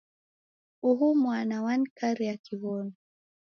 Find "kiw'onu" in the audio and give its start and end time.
2.43-2.93